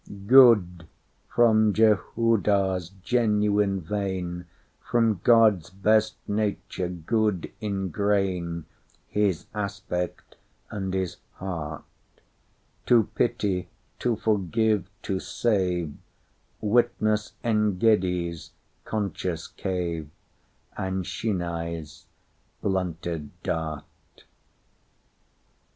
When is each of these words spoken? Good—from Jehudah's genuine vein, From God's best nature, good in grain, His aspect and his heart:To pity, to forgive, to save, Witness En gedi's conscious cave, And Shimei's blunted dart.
Good—from 0.25 1.73
Jehudah's 1.73 2.89
genuine 2.89 3.81
vein, 3.81 4.45
From 4.81 5.21
God's 5.23 5.69
best 5.69 6.15
nature, 6.27 6.89
good 6.89 7.51
in 7.61 7.89
grain, 7.89 8.65
His 9.07 9.45
aspect 9.53 10.37
and 10.71 10.91
his 10.95 11.17
heart:To 11.33 11.83
pity, 13.13 13.69
to 13.99 14.15
forgive, 14.15 14.89
to 15.03 15.19
save, 15.19 15.93
Witness 16.61 17.33
En 17.43 17.77
gedi's 17.77 18.53
conscious 18.83 19.45
cave, 19.49 20.09
And 20.75 21.05
Shimei's 21.05 22.07
blunted 22.59 23.29
dart. 23.43 24.23